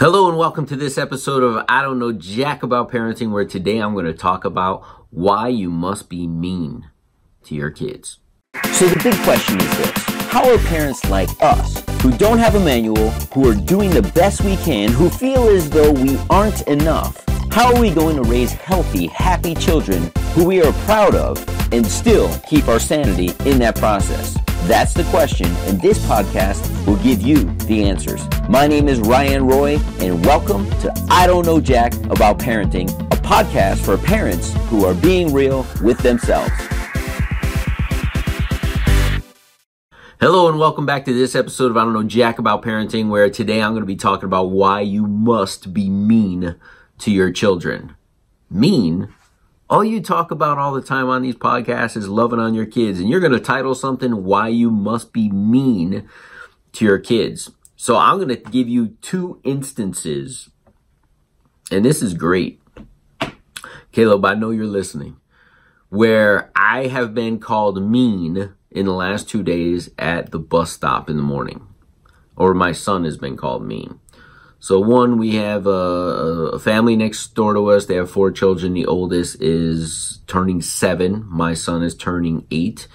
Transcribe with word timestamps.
Hello 0.00 0.30
and 0.30 0.38
welcome 0.38 0.64
to 0.64 0.76
this 0.76 0.96
episode 0.96 1.42
of 1.42 1.62
I 1.68 1.82
Don't 1.82 1.98
Know 1.98 2.10
Jack 2.10 2.62
About 2.62 2.90
Parenting, 2.90 3.32
where 3.32 3.44
today 3.44 3.76
I'm 3.76 3.92
going 3.92 4.06
to 4.06 4.14
talk 4.14 4.46
about 4.46 4.82
why 5.10 5.48
you 5.48 5.68
must 5.68 6.08
be 6.08 6.26
mean 6.26 6.88
to 7.44 7.54
your 7.54 7.70
kids. 7.70 8.16
So 8.72 8.88
the 8.88 8.98
big 9.04 9.14
question 9.24 9.60
is 9.60 9.76
this 9.76 9.90
How 10.30 10.50
are 10.50 10.56
parents 10.56 11.04
like 11.10 11.28
us, 11.42 11.84
who 12.00 12.12
don't 12.12 12.38
have 12.38 12.54
a 12.54 12.60
manual, 12.60 13.10
who 13.34 13.46
are 13.50 13.54
doing 13.54 13.90
the 13.90 14.10
best 14.14 14.40
we 14.40 14.56
can, 14.56 14.90
who 14.90 15.10
feel 15.10 15.50
as 15.50 15.68
though 15.68 15.92
we 15.92 16.18
aren't 16.30 16.62
enough, 16.62 17.22
how 17.50 17.74
are 17.74 17.78
we 17.78 17.90
going 17.90 18.16
to 18.16 18.22
raise 18.22 18.52
healthy, 18.52 19.06
happy 19.08 19.54
children 19.54 20.10
who 20.32 20.46
we 20.46 20.62
are 20.62 20.72
proud 20.86 21.14
of 21.14 21.46
and 21.74 21.86
still 21.86 22.34
keep 22.48 22.68
our 22.68 22.80
sanity 22.80 23.34
in 23.44 23.58
that 23.58 23.76
process? 23.76 24.34
That's 24.70 24.94
the 24.94 25.02
question, 25.10 25.48
and 25.66 25.80
this 25.80 25.98
podcast 26.06 26.86
will 26.86 26.94
give 26.98 27.22
you 27.22 27.42
the 27.66 27.82
answers. 27.82 28.22
My 28.48 28.68
name 28.68 28.86
is 28.86 29.00
Ryan 29.00 29.44
Roy, 29.48 29.80
and 29.98 30.24
welcome 30.24 30.70
to 30.78 30.94
I 31.10 31.26
Don't 31.26 31.44
Know 31.44 31.60
Jack 31.60 31.92
About 32.04 32.38
Parenting, 32.38 32.88
a 33.12 33.16
podcast 33.16 33.84
for 33.84 33.98
parents 33.98 34.52
who 34.68 34.84
are 34.84 34.94
being 34.94 35.32
real 35.32 35.66
with 35.82 35.98
themselves. 35.98 36.52
Hello 40.20 40.48
and 40.48 40.60
welcome 40.60 40.86
back 40.86 41.04
to 41.06 41.12
this 41.12 41.34
episode 41.34 41.72
of 41.72 41.76
I 41.76 41.82
Don't 41.82 41.92
Know 41.92 42.04
Jack 42.04 42.38
About 42.38 42.62
Parenting, 42.62 43.08
where 43.08 43.28
today 43.28 43.60
I'm 43.60 43.72
going 43.72 43.82
to 43.82 43.86
be 43.86 43.96
talking 43.96 44.26
about 44.26 44.50
why 44.50 44.82
you 44.82 45.04
must 45.04 45.74
be 45.74 45.90
mean 45.90 46.54
to 46.98 47.10
your 47.10 47.32
children. 47.32 47.96
Mean? 48.48 49.12
All 49.70 49.84
you 49.84 50.00
talk 50.00 50.32
about 50.32 50.58
all 50.58 50.72
the 50.72 50.82
time 50.82 51.08
on 51.08 51.22
these 51.22 51.36
podcasts 51.36 51.96
is 51.96 52.08
loving 52.08 52.40
on 52.40 52.54
your 52.54 52.66
kids, 52.66 52.98
and 52.98 53.08
you're 53.08 53.20
going 53.20 53.30
to 53.30 53.38
title 53.38 53.76
something 53.76 54.24
Why 54.24 54.48
You 54.48 54.68
Must 54.68 55.12
Be 55.12 55.28
Mean 55.28 56.08
to 56.72 56.84
Your 56.84 56.98
Kids. 56.98 57.52
So 57.76 57.96
I'm 57.96 58.16
going 58.16 58.30
to 58.30 58.50
give 58.50 58.68
you 58.68 58.96
two 59.00 59.40
instances, 59.44 60.50
and 61.70 61.84
this 61.84 62.02
is 62.02 62.14
great. 62.14 62.60
Caleb, 63.92 64.24
I 64.24 64.34
know 64.34 64.50
you're 64.50 64.66
listening, 64.66 65.18
where 65.88 66.50
I 66.56 66.88
have 66.88 67.14
been 67.14 67.38
called 67.38 67.80
mean 67.80 68.52
in 68.72 68.86
the 68.86 68.92
last 68.92 69.28
two 69.28 69.44
days 69.44 69.88
at 69.96 70.32
the 70.32 70.40
bus 70.40 70.72
stop 70.72 71.08
in 71.08 71.16
the 71.16 71.22
morning, 71.22 71.64
or 72.34 72.54
my 72.54 72.72
son 72.72 73.04
has 73.04 73.16
been 73.16 73.36
called 73.36 73.64
mean. 73.64 74.00
So 74.62 74.78
one, 74.78 75.16
we 75.16 75.36
have 75.36 75.66
a, 75.66 75.70
a, 75.70 76.58
family 76.58 76.94
next 76.94 77.34
door 77.34 77.54
to 77.54 77.66
us. 77.70 77.86
They 77.86 77.94
have 77.94 78.10
four 78.10 78.30
children. 78.30 78.74
The 78.74 78.84
oldest 78.84 79.40
is 79.40 80.20
turning 80.26 80.60
seven. 80.60 81.24
My 81.26 81.54
son 81.54 81.82
is 81.82 81.94
turning 81.94 82.46
eight. 82.50 82.86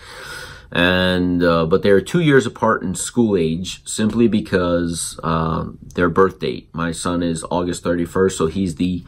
And, 0.72 1.42
uh, 1.44 1.66
but 1.66 1.82
they're 1.82 2.02
two 2.02 2.20
years 2.20 2.46
apart 2.46 2.84
in 2.84 2.94
school 2.94 3.36
age 3.36 3.82
simply 3.88 4.28
because, 4.28 5.20
uh, 5.24 5.66
their 5.82 6.08
birth 6.10 6.40
date. 6.40 6.70
My 6.72 6.92
son 6.92 7.24
is 7.24 7.44
August 7.50 7.84
31st. 7.84 8.34
So 8.34 8.46
he's 8.46 8.76
the 8.76 9.04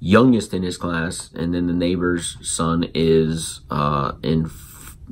youngest 0.00 0.52
in 0.52 0.64
his 0.64 0.76
class. 0.76 1.30
And 1.32 1.54
then 1.54 1.68
the 1.68 1.72
neighbor's 1.72 2.36
son 2.42 2.90
is, 2.92 3.60
uh, 3.70 4.14
in, 4.20 4.50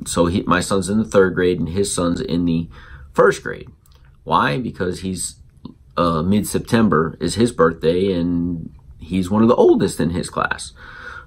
so 0.05 0.25
he, 0.25 0.41
my 0.41 0.59
son's 0.59 0.89
in 0.89 0.97
the 0.97 1.05
third 1.05 1.33
grade 1.33 1.59
and 1.59 1.69
his 1.69 1.95
son's 1.95 2.19
in 2.19 2.43
the 2.43 2.67
first 3.13 3.41
grade. 3.41 3.69
Why? 4.25 4.57
Because 4.57 4.99
he's 4.99 5.35
uh, 5.97 6.21
mid 6.21 6.47
September 6.47 7.17
is 7.19 7.35
his 7.35 7.51
birthday, 7.51 8.11
and 8.13 8.73
he's 8.99 9.29
one 9.29 9.41
of 9.41 9.47
the 9.47 9.55
oldest 9.55 9.99
in 9.99 10.11
his 10.11 10.29
class. 10.29 10.73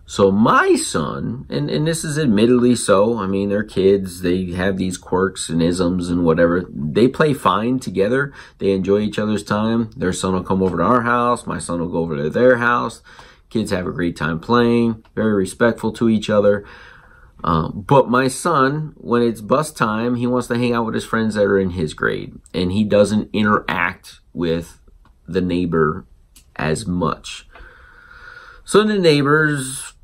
So 0.09 0.31
my 0.31 0.77
son, 0.77 1.47
and, 1.51 1.69
and 1.69 1.85
this 1.85 2.05
is 2.05 2.17
admittedly 2.17 2.77
so, 2.77 3.19
I 3.19 3.27
mean, 3.27 3.49
they're 3.49 3.65
kids, 3.65 4.21
they 4.23 4.53
have 4.53 4.77
these 4.77 4.97
quirks 4.97 5.49
and 5.49 5.61
isms 5.61 6.09
and 6.09 6.25
whatever. 6.25 6.65
They 6.73 7.09
play 7.09 7.35
fine 7.35 7.81
together. 7.81 8.33
They 8.59 8.71
enjoy 8.71 9.01
each 9.01 9.19
other's 9.19 9.43
time. 9.43 9.91
Their 9.97 10.13
son 10.13 10.35
will 10.35 10.45
come 10.45 10.63
over 10.63 10.77
to 10.77 10.83
our 10.85 11.01
house. 11.01 11.45
My 11.45 11.59
son 11.59 11.81
will 11.81 11.89
go 11.89 11.99
over 11.99 12.17
to 12.17 12.31
their 12.31 12.59
house. 12.59 13.03
Kids 13.51 13.73
have 13.73 13.89
a 13.89 13.93
great 13.93 14.17
time 14.17 14.39
playing, 14.39 15.05
very 15.17 15.35
respectful 15.35 15.93
to 15.95 16.09
each 16.09 16.31
other. 16.31 16.65
Um, 17.47 17.85
but 17.87 18.11
my 18.11 18.27
son, 18.27 18.93
when 18.97 19.23
it's 19.23 19.41
bus 19.41 19.71
time, 19.71 20.17
he 20.17 20.27
wants 20.27 20.49
to 20.49 20.59
hang 20.59 20.73
out 20.73 20.85
with 20.85 20.97
his 20.97 21.05
friends 21.05 21.37
that 21.37 21.45
are 21.45 21.59
in 21.59 21.71
his 21.71 21.95
grade, 21.95 22.35
and 22.53 22.73
he 22.73 22.83
doesn't 22.83 23.31
interact 23.33 24.19
with 24.33 24.81
the 25.29 25.41
neighbor 25.41 26.05
as 26.57 26.87
much. 26.87 27.49
So 28.65 28.83
the 28.83 28.99
neighbor's 28.99 29.95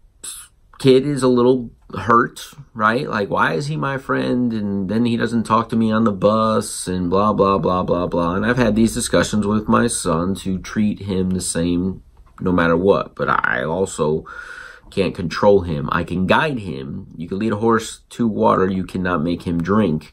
kid 0.78 1.04
is 1.04 1.24
a 1.24 1.28
little 1.28 1.72
hurt, 1.98 2.52
right? 2.74 3.08
Like, 3.08 3.28
why 3.28 3.54
is 3.54 3.66
he 3.66 3.76
my 3.76 3.98
friend? 3.98 4.52
And 4.52 4.88
then 4.88 5.04
he 5.04 5.16
doesn't 5.16 5.42
talk 5.42 5.68
to 5.70 5.76
me 5.76 5.90
on 5.90 6.04
the 6.04 6.12
bus 6.12 6.86
and 6.86 7.10
blah, 7.10 7.32
blah, 7.32 7.58
blah, 7.58 7.82
blah, 7.82 8.06
blah. 8.06 8.36
And 8.36 8.46
I've 8.46 8.56
had 8.56 8.76
these 8.76 8.94
discussions 8.94 9.46
with 9.48 9.68
my 9.68 9.88
son 9.88 10.36
to 10.36 10.58
treat 10.58 11.00
him 11.00 11.30
the 11.30 11.40
same 11.40 12.04
no 12.40 12.52
matter 12.52 12.76
what. 12.76 13.16
But 13.16 13.28
I 13.28 13.64
also 13.64 14.26
can't 14.92 15.14
control 15.14 15.62
him. 15.62 15.88
I 15.90 16.04
can 16.04 16.26
guide 16.26 16.58
him. 16.58 17.08
You 17.16 17.26
can 17.28 17.38
lead 17.38 17.52
a 17.52 17.56
horse 17.56 18.00
to 18.10 18.28
water. 18.28 18.70
You 18.70 18.84
cannot 18.84 19.22
make 19.22 19.42
him 19.42 19.62
drink. 19.62 20.12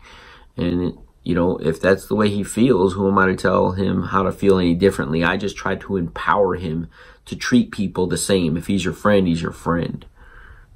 And, 0.55 0.97
you 1.23 1.35
know, 1.35 1.57
if 1.57 1.81
that's 1.81 2.07
the 2.07 2.15
way 2.15 2.29
he 2.29 2.43
feels, 2.43 2.93
who 2.93 3.07
am 3.07 3.17
I 3.17 3.27
to 3.27 3.35
tell 3.35 3.73
him 3.73 4.03
how 4.03 4.23
to 4.23 4.31
feel 4.31 4.57
any 4.57 4.73
differently? 4.73 5.23
I 5.23 5.37
just 5.37 5.57
try 5.57 5.75
to 5.75 5.97
empower 5.97 6.55
him 6.55 6.89
to 7.25 7.35
treat 7.35 7.71
people 7.71 8.07
the 8.07 8.17
same. 8.17 8.55
If 8.55 8.67
he's 8.67 8.85
your 8.85 8.93
friend, 8.93 9.27
he's 9.27 9.41
your 9.41 9.51
friend. 9.51 10.05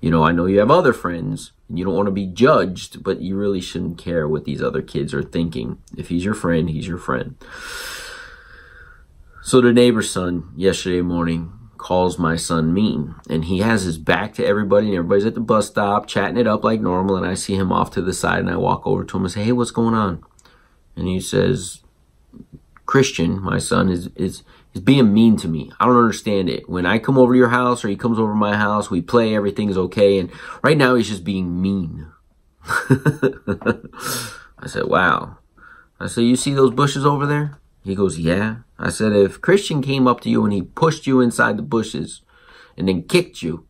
You 0.02 0.12
know, 0.12 0.24
I 0.24 0.34
know 0.34 0.48
you 0.48 0.60
have 0.60 0.70
other 0.70 0.94
friends 0.94 1.54
and 1.70 1.80
you 1.80 1.86
don't 1.86 1.96
want 1.96 2.08
to 2.08 2.12
be 2.12 2.28
judged, 2.28 3.04
but 3.04 3.22
you 3.22 3.38
really 3.38 3.62
shouldn't 3.62 3.98
care 3.98 4.28
what 4.28 4.44
these 4.44 4.62
other 4.62 4.82
kids 4.82 5.14
are 5.14 5.24
thinking. 5.24 5.78
If 5.98 6.10
he's 6.10 6.26
your 6.26 6.34
friend, 6.34 6.70
he's 6.70 6.88
your 6.88 6.98
friend. 6.98 7.38
So 9.42 9.62
the 9.62 9.72
neighbor's 9.72 10.10
son 10.10 10.52
yesterday 10.58 11.02
morning 11.02 11.54
calls 11.84 12.18
my 12.18 12.38
son 12.38 12.74
mean. 12.74 13.14
And 13.30 13.44
he 13.44 13.60
has 13.60 13.84
his 13.84 13.98
back 13.98 14.34
to 14.36 14.46
everybody, 14.46 14.88
and 14.88 14.96
everybody's 14.96 15.26
at 15.26 15.34
the 15.34 15.42
bus 15.42 15.68
stop 15.68 16.08
chatting 16.08 16.38
it 16.38 16.48
up 16.48 16.64
like 16.64 16.80
normal. 16.80 17.18
And 17.18 17.26
I 17.26 17.34
see 17.34 17.56
him 17.56 17.74
off 17.74 17.92
to 17.92 18.02
the 18.02 18.14
side, 18.14 18.40
and 18.40 18.50
I 18.50 18.56
walk 18.56 18.88
over 18.88 19.04
to 19.04 19.18
him 19.18 19.24
and 19.24 19.32
say, 19.32 19.44
Hey, 19.44 19.52
what's 19.52 19.72
going 19.72 19.94
on? 19.94 20.24
And 20.96 21.10
he 21.10 21.20
says, 21.20 21.82
Christian, 22.86 23.42
my 23.42 23.58
son, 23.58 23.90
is, 23.90 24.08
is, 24.16 24.44
is 24.74 24.80
being 24.80 25.14
mean 25.14 25.36
to 25.38 25.50
me. 25.50 25.74
I 25.78 25.86
don't 25.86 25.98
understand 25.98 26.50
it. 26.50 26.70
When 26.70 26.86
I 26.86 27.00
come 27.00 27.18
over 27.18 27.34
to 27.34 27.38
your 27.38 27.50
house 27.50 27.84
or 27.84 27.90
he 27.90 27.98
comes 27.98 28.18
over 28.18 28.32
to 28.32 28.38
my 28.38 28.56
house, 28.56 28.90
we 28.90 29.02
play, 29.02 29.36
everything's 29.36 29.78
okay. 29.78 30.20
And 30.20 30.32
right 30.64 30.78
now 30.78 30.96
he's 30.96 31.10
just 31.10 31.26
being 31.26 31.62
mean. 31.62 32.08
I 32.64 34.68
said, 34.68 34.86
Wow. 34.86 35.40
I 36.00 36.08
said, 36.08 36.22
You 36.22 36.38
see 36.38 36.54
those 36.54 36.72
bushes 36.72 37.06
over 37.06 37.26
there? 37.26 37.60
He 37.84 37.94
goes, 37.94 38.18
Yeah. 38.18 38.60
I 38.84 38.90
said, 38.90 39.14
If 39.14 39.40
Christian 39.40 39.82
came 39.82 40.08
up 40.08 40.20
to 40.22 40.30
you 40.30 40.44
and 40.44 40.52
he 40.52 40.62
pushed 40.62 41.08
you 41.08 41.22
inside 41.22 41.58
the 41.58 41.64
bushes 41.64 42.22
and 42.78 42.90
then 42.90 43.04
kicked 43.04 43.42
you, 43.42 43.66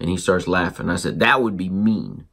and 0.00 0.08
he 0.08 0.16
starts 0.16 0.48
laughing, 0.48 0.88
I 0.88 0.96
said, 0.96 1.20
That 1.20 1.42
would 1.42 1.58
be 1.58 1.68
mean. 1.68 2.26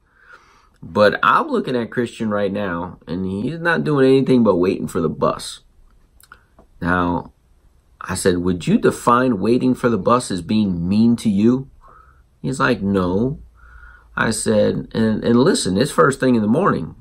But 0.81 1.19
I'm 1.21 1.49
looking 1.49 1.75
at 1.75 1.91
Christian 1.91 2.29
right 2.29 2.51
now, 2.51 2.99
and 3.05 3.25
he's 3.25 3.59
not 3.59 3.83
doing 3.83 4.09
anything 4.09 4.43
but 4.43 4.55
waiting 4.55 4.87
for 4.87 5.01
the 5.01 5.09
bus. 5.09 5.59
Now, 6.81 7.33
I 7.99 8.15
said, 8.15 8.37
Would 8.37 8.65
you 8.65 8.77
define 8.77 9.41
waiting 9.41 9.75
for 9.75 9.89
the 9.89 9.97
bus 9.97 10.31
as 10.31 10.41
being 10.41 10.87
mean 10.87 11.17
to 11.17 11.29
you? 11.29 11.69
He's 12.41 12.61
like, 12.61 12.81
No. 12.81 13.39
I 14.15 14.31
said, 14.31 14.87
and, 14.93 15.23
and 15.23 15.39
listen, 15.39 15.77
it's 15.77 15.91
first 15.91 16.19
thing 16.19 16.35
in 16.35 16.41
the 16.41 16.47
morning 16.47 16.95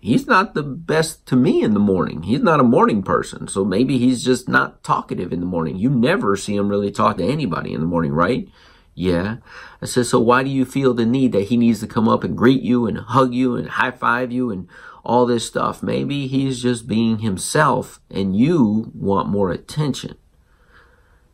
he's 0.00 0.26
not 0.26 0.54
the 0.54 0.62
best 0.62 1.26
to 1.26 1.36
me 1.36 1.62
in 1.62 1.74
the 1.74 1.80
morning. 1.80 2.22
He's 2.22 2.42
not 2.42 2.60
a 2.60 2.64
morning 2.64 3.02
person. 3.02 3.48
So 3.48 3.64
maybe 3.64 3.98
he's 3.98 4.24
just 4.24 4.48
not 4.48 4.82
talkative 4.82 5.32
in 5.32 5.40
the 5.40 5.46
morning. 5.46 5.76
You 5.76 5.90
never 5.90 6.36
see 6.36 6.56
him 6.56 6.68
really 6.68 6.90
talk 6.90 7.16
to 7.18 7.24
anybody 7.24 7.72
in 7.72 7.80
the 7.80 7.86
morning, 7.86 8.12
right? 8.12 8.48
Yeah. 8.94 9.36
I 9.80 9.86
said, 9.86 10.06
so 10.06 10.18
why 10.18 10.42
do 10.42 10.50
you 10.50 10.64
feel 10.64 10.92
the 10.92 11.06
need 11.06 11.32
that 11.32 11.48
he 11.48 11.56
needs 11.56 11.80
to 11.80 11.86
come 11.86 12.08
up 12.08 12.24
and 12.24 12.36
greet 12.36 12.62
you 12.62 12.86
and 12.86 12.98
hug 12.98 13.32
you 13.32 13.56
and 13.56 13.68
high 13.68 13.92
five 13.92 14.32
you 14.32 14.50
and 14.50 14.68
all 15.04 15.26
this 15.26 15.46
stuff? 15.46 15.82
Maybe 15.82 16.26
he's 16.26 16.60
just 16.60 16.88
being 16.88 17.20
himself 17.20 18.00
and 18.10 18.36
you 18.36 18.90
want 18.94 19.28
more 19.28 19.50
attention. 19.50 20.16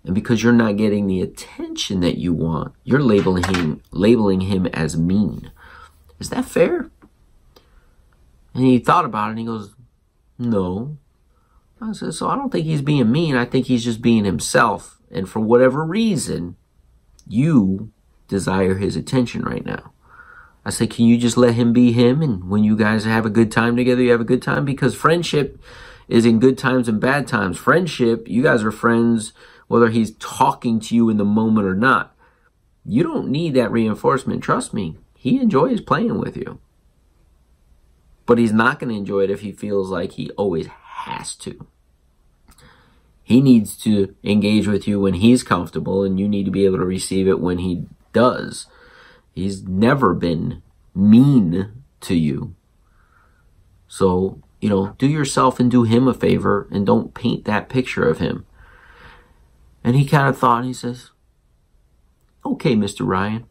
And 0.04 0.14
because 0.14 0.42
you're 0.42 0.52
not 0.52 0.76
getting 0.76 1.06
the 1.06 1.22
attention 1.22 2.00
that 2.00 2.18
you 2.18 2.34
want, 2.34 2.74
you're 2.84 3.00
labeling 3.00 3.44
him, 3.44 3.82
labeling 3.90 4.42
him 4.42 4.66
as 4.66 4.98
mean. 4.98 5.50
Is 6.20 6.28
that 6.28 6.44
fair? 6.44 6.90
And 8.54 8.64
he 8.64 8.78
thought 8.78 9.04
about 9.04 9.28
it 9.28 9.30
and 9.30 9.38
he 9.40 9.44
goes, 9.44 9.74
No. 10.38 10.96
I 11.80 11.92
said, 11.92 12.14
So 12.14 12.28
I 12.28 12.36
don't 12.36 12.50
think 12.50 12.64
he's 12.64 12.82
being 12.82 13.10
mean. 13.10 13.36
I 13.36 13.44
think 13.44 13.66
he's 13.66 13.84
just 13.84 14.00
being 14.00 14.24
himself. 14.24 14.98
And 15.10 15.28
for 15.28 15.40
whatever 15.40 15.84
reason, 15.84 16.56
you 17.26 17.90
desire 18.28 18.74
his 18.76 18.96
attention 18.96 19.42
right 19.42 19.64
now. 19.64 19.92
I 20.64 20.70
said, 20.70 20.90
Can 20.90 21.06
you 21.06 21.18
just 21.18 21.36
let 21.36 21.54
him 21.54 21.72
be 21.72 21.92
him? 21.92 22.22
And 22.22 22.48
when 22.48 22.64
you 22.64 22.76
guys 22.76 23.04
have 23.04 23.26
a 23.26 23.30
good 23.30 23.52
time 23.52 23.76
together, 23.76 24.02
you 24.02 24.12
have 24.12 24.20
a 24.20 24.24
good 24.24 24.42
time? 24.42 24.64
Because 24.64 24.94
friendship 24.94 25.60
is 26.08 26.24
in 26.24 26.38
good 26.38 26.56
times 26.56 26.88
and 26.88 27.00
bad 27.00 27.26
times. 27.26 27.58
Friendship, 27.58 28.28
you 28.28 28.42
guys 28.42 28.62
are 28.62 28.72
friends 28.72 29.32
whether 29.66 29.88
he's 29.88 30.12
talking 30.18 30.78
to 30.78 30.94
you 30.94 31.08
in 31.08 31.16
the 31.16 31.24
moment 31.24 31.66
or 31.66 31.74
not. 31.74 32.14
You 32.84 33.02
don't 33.02 33.28
need 33.28 33.54
that 33.54 33.72
reinforcement. 33.72 34.42
Trust 34.42 34.74
me, 34.74 34.98
he 35.16 35.40
enjoys 35.40 35.80
playing 35.80 36.18
with 36.18 36.36
you. 36.36 36.60
But 38.26 38.38
he's 38.38 38.52
not 38.52 38.78
going 38.78 38.90
to 38.90 38.98
enjoy 38.98 39.24
it 39.24 39.30
if 39.30 39.40
he 39.40 39.52
feels 39.52 39.90
like 39.90 40.12
he 40.12 40.30
always 40.30 40.66
has 40.66 41.34
to. 41.36 41.66
He 43.22 43.40
needs 43.40 43.76
to 43.78 44.14
engage 44.22 44.66
with 44.66 44.86
you 44.86 45.00
when 45.00 45.14
he's 45.14 45.42
comfortable 45.42 46.04
and 46.04 46.20
you 46.20 46.28
need 46.28 46.44
to 46.44 46.50
be 46.50 46.64
able 46.66 46.78
to 46.78 46.84
receive 46.84 47.26
it 47.26 47.40
when 47.40 47.58
he 47.58 47.86
does. 48.12 48.66
He's 49.32 49.62
never 49.64 50.14
been 50.14 50.62
mean 50.94 51.82
to 52.02 52.14
you. 52.14 52.54
So, 53.88 54.40
you 54.60 54.68
know, 54.68 54.94
do 54.98 55.06
yourself 55.06 55.58
and 55.58 55.70
do 55.70 55.84
him 55.84 56.06
a 56.06 56.14
favor 56.14 56.68
and 56.70 56.86
don't 56.86 57.14
paint 57.14 57.44
that 57.44 57.68
picture 57.68 58.06
of 58.08 58.18
him. 58.18 58.46
And 59.82 59.96
he 59.96 60.06
kind 60.06 60.28
of 60.28 60.38
thought, 60.38 60.58
and 60.58 60.66
he 60.66 60.72
says, 60.72 61.10
Okay, 62.44 62.74
Mr. 62.74 63.06
Ryan. 63.06 63.46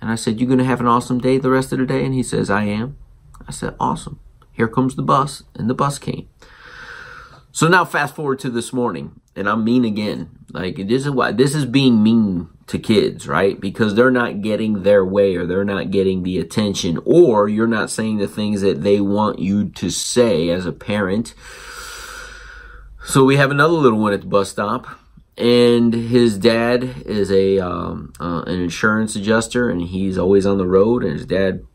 And 0.00 0.10
I 0.10 0.14
said, 0.14 0.40
You 0.40 0.46
going 0.46 0.58
to 0.58 0.64
have 0.64 0.80
an 0.80 0.86
awesome 0.86 1.20
day 1.20 1.38
the 1.38 1.50
rest 1.50 1.72
of 1.72 1.78
the 1.78 1.86
day? 1.86 2.04
And 2.04 2.14
he 2.14 2.22
says, 2.22 2.50
I 2.50 2.64
am. 2.64 2.96
I 3.46 3.52
said, 3.52 3.74
Awesome. 3.80 4.20
Here 4.52 4.68
comes 4.68 4.96
the 4.96 5.02
bus. 5.02 5.42
And 5.54 5.68
the 5.68 5.74
bus 5.74 5.98
came. 5.98 6.28
So 7.54 7.68
now 7.68 7.84
fast 7.84 8.14
forward 8.14 8.38
to 8.40 8.50
this 8.50 8.72
morning, 8.72 9.20
and 9.36 9.46
I'm 9.46 9.62
mean 9.62 9.84
again. 9.84 10.30
Like 10.52 10.76
this 10.76 11.04
is 11.04 11.10
why 11.10 11.32
this 11.32 11.54
is 11.54 11.66
being 11.66 12.02
mean 12.02 12.48
to 12.66 12.78
kids, 12.78 13.28
right? 13.28 13.60
Because 13.60 13.94
they're 13.94 14.10
not 14.10 14.40
getting 14.40 14.82
their 14.82 15.04
way 15.04 15.36
or 15.36 15.44
they're 15.44 15.62
not 15.62 15.90
getting 15.90 16.22
the 16.22 16.38
attention 16.38 16.98
or 17.04 17.50
you're 17.50 17.66
not 17.66 17.90
saying 17.90 18.16
the 18.16 18.26
things 18.26 18.62
that 18.62 18.82
they 18.82 19.00
want 19.00 19.38
you 19.38 19.68
to 19.68 19.90
say 19.90 20.48
as 20.48 20.64
a 20.64 20.72
parent. 20.72 21.34
So 23.04 23.24
we 23.24 23.36
have 23.36 23.50
another 23.50 23.74
little 23.74 23.98
one 23.98 24.14
at 24.14 24.22
the 24.22 24.26
bus 24.26 24.48
stop 24.48 24.86
and 25.36 25.92
his 25.92 26.38
dad 26.38 26.84
is 27.04 27.30
a 27.30 27.58
um, 27.58 28.14
uh, 28.18 28.42
an 28.46 28.60
insurance 28.60 29.14
adjuster 29.14 29.68
and 29.68 29.82
he's 29.82 30.16
always 30.16 30.46
on 30.46 30.56
the 30.56 30.66
road 30.66 31.04
and 31.04 31.12
his 31.12 31.26
dad 31.26 31.66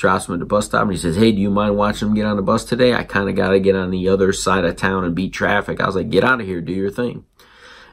drops 0.00 0.26
him 0.26 0.34
at 0.34 0.40
the 0.40 0.46
bus 0.46 0.66
stop 0.66 0.82
and 0.82 0.90
he 0.90 0.96
says, 0.96 1.16
Hey, 1.16 1.30
do 1.30 1.40
you 1.40 1.50
mind 1.50 1.76
watching 1.76 2.08
him 2.08 2.14
get 2.14 2.24
on 2.24 2.36
the 2.36 2.42
bus 2.42 2.64
today? 2.64 2.94
I 2.94 3.04
kind 3.04 3.28
of 3.28 3.36
got 3.36 3.50
to 3.50 3.60
get 3.60 3.76
on 3.76 3.90
the 3.90 4.08
other 4.08 4.32
side 4.32 4.64
of 4.64 4.76
town 4.76 5.04
and 5.04 5.14
beat 5.14 5.32
traffic. 5.32 5.80
I 5.80 5.86
was 5.86 5.94
like, 5.94 6.10
Get 6.10 6.24
out 6.24 6.40
of 6.40 6.46
here, 6.46 6.60
do 6.60 6.72
your 6.72 6.90
thing. 6.90 7.24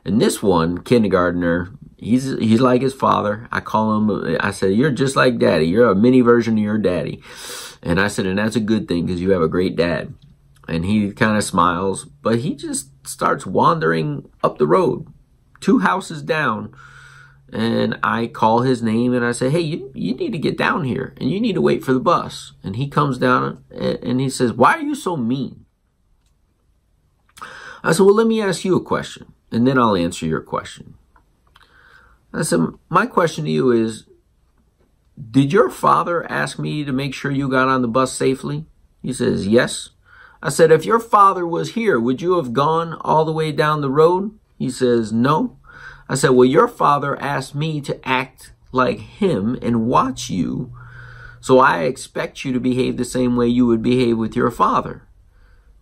And 0.05 0.21
this 0.21 0.41
one, 0.41 0.79
kindergartner, 0.79 1.69
he's 1.97 2.23
he's 2.37 2.61
like 2.61 2.81
his 2.81 2.93
father. 2.93 3.49
I 3.51 3.59
call 3.59 3.97
him, 3.97 4.37
I 4.39 4.51
said, 4.51 4.73
You're 4.73 4.91
just 4.91 5.17
like 5.17 5.37
daddy. 5.37 5.65
You're 5.65 5.91
a 5.91 5.95
mini 5.95 6.21
version 6.21 6.57
of 6.57 6.63
your 6.63 6.77
daddy. 6.77 7.21
And 7.83 7.99
I 7.99 8.07
said, 8.07 8.25
And 8.25 8.39
that's 8.39 8.55
a 8.55 8.61
good 8.61 8.87
thing 8.87 9.05
because 9.05 9.21
you 9.21 9.31
have 9.31 9.41
a 9.41 9.49
great 9.49 9.75
dad. 9.75 10.13
And 10.69 10.85
he 10.85 11.11
kind 11.11 11.37
of 11.37 11.43
smiles, 11.43 12.05
but 12.05 12.39
he 12.39 12.55
just 12.55 12.89
starts 13.07 13.45
wandering 13.45 14.29
up 14.43 14.57
the 14.57 14.67
road, 14.67 15.07
two 15.59 15.79
houses 15.79 16.21
down 16.21 16.73
and 17.53 17.97
I 18.03 18.27
call 18.27 18.61
his 18.61 18.83
name 18.83 19.13
and 19.13 19.23
I 19.23 19.31
say, 19.31 19.49
"Hey, 19.49 19.61
you 19.61 19.91
you 19.93 20.13
need 20.13 20.31
to 20.33 20.37
get 20.37 20.57
down 20.57 20.83
here 20.83 21.13
and 21.17 21.29
you 21.29 21.39
need 21.39 21.53
to 21.53 21.61
wait 21.61 21.83
for 21.83 21.93
the 21.93 21.99
bus." 21.99 22.53
And 22.63 22.75
he 22.75 22.87
comes 22.87 23.17
down 23.17 23.63
and 23.71 24.19
he 24.19 24.29
says, 24.29 24.53
"Why 24.53 24.73
are 24.73 24.81
you 24.81 24.95
so 24.95 25.15
mean?" 25.15 25.65
I 27.83 27.91
said, 27.91 28.03
"Well, 28.03 28.15
let 28.15 28.27
me 28.27 28.41
ask 28.41 28.65
you 28.65 28.75
a 28.75 28.83
question, 28.83 29.33
and 29.51 29.65
then 29.65 29.77
I'll 29.77 29.95
answer 29.95 30.25
your 30.25 30.41
question." 30.41 30.95
I 32.33 32.41
said, 32.41 32.59
"My 32.89 33.05
question 33.05 33.45
to 33.45 33.51
you 33.51 33.71
is, 33.71 34.05
did 35.31 35.53
your 35.53 35.69
father 35.69 36.29
ask 36.29 36.59
me 36.59 36.83
to 36.83 36.91
make 36.91 37.13
sure 37.13 37.31
you 37.31 37.47
got 37.47 37.67
on 37.67 37.81
the 37.81 37.87
bus 37.87 38.11
safely?" 38.11 38.65
He 39.01 39.13
says, 39.13 39.47
"Yes." 39.47 39.91
I 40.43 40.49
said, 40.49 40.71
"If 40.71 40.85
your 40.85 40.99
father 40.99 41.47
was 41.47 41.71
here, 41.71 41.99
would 41.99 42.21
you 42.21 42.35
have 42.35 42.53
gone 42.53 42.93
all 43.01 43.25
the 43.25 43.31
way 43.31 43.51
down 43.51 43.81
the 43.81 43.89
road?" 43.89 44.37
He 44.57 44.69
says, 44.69 45.13
"No." 45.13 45.56
I 46.09 46.15
said, 46.15 46.29
Well, 46.31 46.47
your 46.47 46.67
father 46.67 47.19
asked 47.21 47.55
me 47.55 47.81
to 47.81 48.07
act 48.07 48.53
like 48.71 48.99
him 48.99 49.57
and 49.61 49.87
watch 49.87 50.29
you. 50.29 50.73
So 51.39 51.59
I 51.59 51.83
expect 51.83 52.43
you 52.43 52.53
to 52.53 52.59
behave 52.59 52.97
the 52.97 53.05
same 53.05 53.35
way 53.35 53.47
you 53.47 53.65
would 53.67 53.81
behave 53.81 54.17
with 54.17 54.35
your 54.35 54.51
father. 54.51 55.07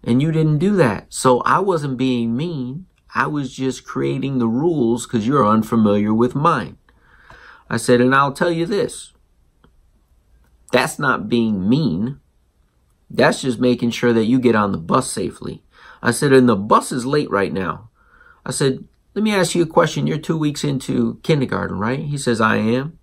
And 0.04 0.22
you 0.22 0.32
didn't 0.32 0.60
do 0.60 0.76
that. 0.76 1.08
So 1.14 1.42
I 1.42 1.60
wasn't 1.60 1.98
being 1.98 2.36
mean. 2.38 2.86
I 3.14 3.28
was 3.28 3.56
just 3.56 3.86
creating 3.86 4.38
the 4.38 4.48
rules 4.48 5.08
because 5.08 5.26
you're 5.26 5.48
unfamiliar 5.48 6.14
with 6.14 6.36
mine. 6.36 6.78
I 7.70 7.78
said, 7.78 8.02
and 8.02 8.14
I'll 8.14 8.34
tell 8.34 8.52
you 8.52 8.66
this. 8.66 9.14
That's 10.72 11.00
not 11.00 11.30
being 11.30 11.68
mean. 11.68 12.20
That's 13.10 13.42
just 13.42 13.60
making 13.60 13.92
sure 13.92 14.14
that 14.14 14.26
you 14.26 14.40
get 14.40 14.56
on 14.56 14.72
the 14.72 14.78
bus 14.78 15.10
safely. 15.10 15.64
I 16.02 16.12
said, 16.12 16.34
and 16.34 16.48
the 16.48 16.56
bus 16.56 16.92
is 16.92 17.06
late 17.06 17.30
right 17.32 17.54
now. 17.54 17.90
I 18.46 18.52
said, 18.52 18.86
let 19.16 19.24
me 19.24 19.34
ask 19.34 19.56
you 19.56 19.64
a 19.64 19.68
question. 19.68 20.08
You're 20.08 20.18
two 20.18 20.38
weeks 20.38 20.66
into 20.66 21.20
kindergarten, 21.24 21.80
right? 21.80 22.00
He 22.00 22.18
says, 22.18 22.42
I 22.42 22.58
am. 22.58 23.00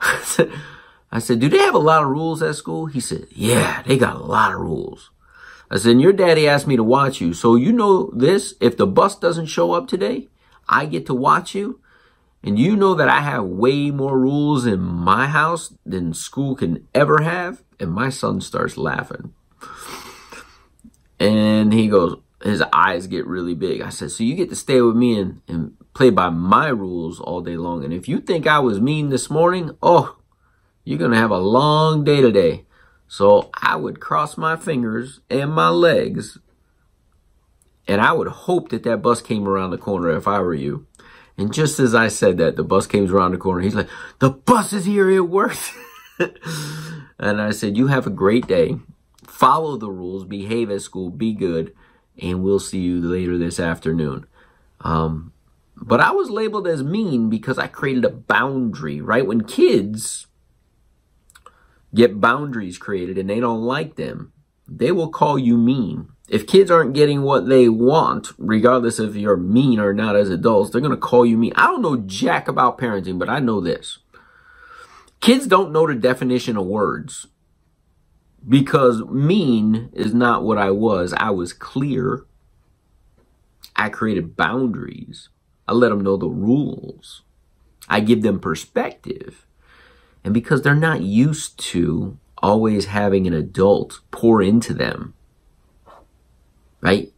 I 0.00 1.18
said, 1.18 1.38
do 1.38 1.50
they 1.50 1.58
have 1.58 1.74
a 1.74 1.78
lot 1.78 2.02
of 2.02 2.08
rules 2.08 2.42
at 2.42 2.56
school? 2.56 2.86
He 2.86 2.98
said, 2.98 3.26
yeah, 3.30 3.82
they 3.82 3.98
got 3.98 4.16
a 4.16 4.24
lot 4.24 4.54
of 4.54 4.60
rules. 4.60 5.10
I 5.70 5.76
said, 5.76 6.00
your 6.00 6.14
daddy 6.14 6.48
asked 6.48 6.66
me 6.66 6.76
to 6.76 6.82
watch 6.82 7.20
you. 7.20 7.34
So 7.34 7.56
you 7.56 7.72
know 7.72 8.10
this, 8.14 8.54
if 8.58 8.78
the 8.78 8.86
bus 8.86 9.18
doesn't 9.18 9.46
show 9.46 9.72
up 9.72 9.86
today, 9.86 10.28
I 10.66 10.86
get 10.86 11.04
to 11.06 11.14
watch 11.14 11.54
you. 11.54 11.80
And 12.42 12.58
you 12.58 12.74
know 12.74 12.94
that 12.94 13.08
I 13.08 13.20
have 13.20 13.44
way 13.44 13.90
more 13.90 14.18
rules 14.18 14.64
in 14.64 14.80
my 14.80 15.26
house 15.26 15.74
than 15.84 16.14
school 16.14 16.56
can 16.56 16.88
ever 16.94 17.22
have. 17.22 17.62
And 17.78 17.92
my 17.92 18.08
son 18.08 18.40
starts 18.40 18.78
laughing. 18.78 19.34
And 21.20 21.72
he 21.72 21.88
goes, 21.88 22.16
his 22.42 22.62
eyes 22.72 23.06
get 23.06 23.26
really 23.26 23.54
big. 23.54 23.80
I 23.80 23.88
said, 23.88 24.10
so 24.10 24.24
you 24.24 24.34
get 24.34 24.50
to 24.50 24.56
stay 24.56 24.80
with 24.80 24.96
me 24.96 25.18
and, 25.18 25.40
and 25.46 25.76
play 25.94 26.10
by 26.10 26.30
my 26.30 26.68
rules 26.68 27.20
all 27.20 27.40
day 27.40 27.56
long. 27.56 27.84
And 27.84 27.92
if 27.92 28.08
you 28.08 28.20
think 28.20 28.46
I 28.46 28.58
was 28.58 28.80
mean 28.80 29.10
this 29.10 29.30
morning, 29.30 29.76
oh, 29.82 30.18
you're 30.84 30.98
going 30.98 31.12
to 31.12 31.16
have 31.16 31.30
a 31.30 31.38
long 31.38 32.04
day 32.04 32.20
today. 32.20 32.64
So 33.06 33.50
I 33.54 33.76
would 33.76 34.00
cross 34.00 34.36
my 34.36 34.56
fingers 34.56 35.20
and 35.30 35.52
my 35.52 35.68
legs 35.68 36.38
and 37.86 38.00
I 38.00 38.12
would 38.12 38.28
hope 38.28 38.70
that 38.70 38.84
that 38.84 39.02
bus 39.02 39.20
came 39.20 39.46
around 39.46 39.70
the 39.70 39.78
corner 39.78 40.10
if 40.10 40.26
I 40.26 40.40
were 40.40 40.54
you. 40.54 40.86
And 41.36 41.52
just 41.52 41.80
as 41.80 41.94
I 41.94 42.08
said 42.08 42.38
that, 42.38 42.56
the 42.56 42.64
bus 42.64 42.86
came 42.86 43.12
around 43.12 43.32
the 43.32 43.38
corner. 43.38 43.60
He's 43.60 43.74
like, 43.74 43.88
the 44.18 44.30
bus 44.30 44.72
is 44.72 44.84
here. 44.84 45.10
It 45.10 45.28
works. 45.28 45.72
and 47.18 47.40
I 47.40 47.50
said, 47.50 47.76
you 47.76 47.88
have 47.88 48.06
a 48.06 48.10
great 48.10 48.46
day. 48.46 48.76
Follow 49.26 49.76
the 49.76 49.90
rules. 49.90 50.24
Behave 50.24 50.70
at 50.70 50.82
school. 50.82 51.10
Be 51.10 51.32
good 51.32 51.72
and 52.22 52.42
we'll 52.42 52.60
see 52.60 52.78
you 52.78 53.00
later 53.00 53.36
this 53.36 53.58
afternoon. 53.58 54.26
Um, 54.80 55.32
but 55.76 56.00
I 56.00 56.12
was 56.12 56.30
labeled 56.30 56.68
as 56.68 56.82
mean 56.82 57.28
because 57.28 57.58
I 57.58 57.66
created 57.66 58.04
a 58.04 58.10
boundary, 58.10 59.00
right? 59.00 59.26
When 59.26 59.42
kids 59.42 60.28
get 61.94 62.20
boundaries 62.20 62.78
created 62.78 63.18
and 63.18 63.28
they 63.28 63.40
don't 63.40 63.62
like 63.62 63.96
them, 63.96 64.32
they 64.68 64.92
will 64.92 65.10
call 65.10 65.38
you 65.38 65.58
mean. 65.58 66.08
If 66.28 66.46
kids 66.46 66.70
aren't 66.70 66.94
getting 66.94 67.22
what 67.22 67.48
they 67.48 67.68
want, 67.68 68.28
regardless 68.38 68.98
if 68.98 69.16
you're 69.16 69.36
mean 69.36 69.80
or 69.80 69.92
not 69.92 70.16
as 70.16 70.30
adults, 70.30 70.70
they're 70.70 70.80
going 70.80 70.92
to 70.92 70.96
call 70.96 71.26
you 71.26 71.36
mean. 71.36 71.52
I 71.56 71.66
don't 71.66 71.82
know 71.82 71.96
jack 71.96 72.48
about 72.48 72.78
parenting, 72.78 73.18
but 73.18 73.28
I 73.28 73.40
know 73.40 73.60
this. 73.60 73.98
Kids 75.20 75.46
don't 75.46 75.72
know 75.72 75.86
the 75.86 75.94
definition 75.94 76.56
of 76.56 76.66
words 76.66 77.26
because 78.48 79.02
mean 79.02 79.90
is 79.92 80.14
not 80.14 80.42
what 80.42 80.58
I 80.58 80.70
was. 80.70 81.12
I 81.16 81.30
was 81.30 81.52
clear. 81.52 82.24
I 83.76 83.88
created 83.88 84.36
boundaries. 84.36 85.28
I 85.66 85.72
let 85.72 85.90
them 85.90 86.00
know 86.00 86.16
the 86.16 86.28
rules. 86.28 87.22
I 87.88 88.00
give 88.00 88.22
them 88.22 88.40
perspective. 88.40 89.46
And 90.24 90.34
because 90.34 90.62
they're 90.62 90.74
not 90.74 91.02
used 91.02 91.58
to 91.70 92.18
always 92.42 92.86
having 92.86 93.26
an 93.26 93.34
adult 93.34 94.00
pour 94.10 94.42
into 94.42 94.74
them, 94.74 95.14
right? 96.80 97.12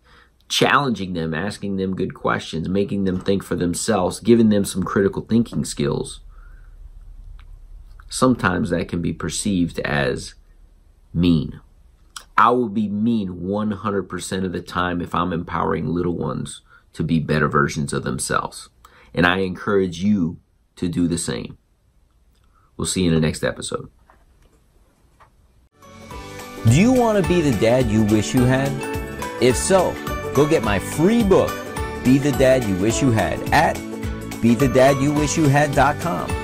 Challenging 0.49 1.15
them, 1.15 1.33
asking 1.33 1.77
them 1.77 1.97
good 1.97 2.15
questions, 2.15 2.69
making 2.69 3.05
them 3.05 3.19
think 3.21 3.43
for 3.43 3.57
themselves, 3.57 4.21
giving 4.21 4.51
them 4.51 4.65
some 4.65 4.83
critical 4.83 5.23
thinking 5.23 5.65
skills. 5.65 6.21
Sometimes 8.09 8.71
that 8.71 8.89
can 8.89 9.01
be 9.03 9.13
perceived 9.13 9.79
as 9.81 10.35
mean. 11.15 11.61
I 12.37 12.51
will 12.51 12.69
be 12.69 12.89
mean 12.89 13.41
100% 13.43 14.45
of 14.45 14.53
the 14.53 14.61
time 14.61 15.01
if 15.01 15.15
I'm 15.15 15.33
empowering 15.33 15.87
little 15.87 16.17
ones 16.17 16.63
to 16.95 17.05
be 17.05 17.21
better 17.21 17.49
versions 17.49 17.93
of 17.93 18.03
themselves. 18.03 18.69
And 19.15 19.27
I 19.27 19.39
encourage 19.39 20.03
you 20.03 20.39
to 20.77 20.89
do 20.89 21.07
the 21.07 21.19
same. 21.19 21.59
We'll 22.77 22.87
see 22.87 23.03
you 23.03 23.09
in 23.09 23.15
the 23.15 23.21
next 23.21 23.45
episode. 23.45 23.91
Do 26.67 26.81
you 26.81 26.93
want 26.93 27.23
to 27.23 27.29
be 27.29 27.41
the 27.41 27.57
dad 27.59 27.87
you 27.87 28.03
wish 28.05 28.35
you 28.35 28.43
had? 28.43 28.73
If 29.41 29.57
so, 29.57 29.95
go 30.35 30.49
get 30.49 30.65
my 30.65 30.79
free 30.79 31.23
book, 31.23 31.51
Be 32.05 32.19
the 32.19 32.33
Dad 32.33 32.65
You 32.65 32.75
Wish 32.77 33.03
You 33.03 33.11
Had, 33.11 33.39
at 33.53 33.77
BeTheDadYouWishYouHad.com. 34.41 36.44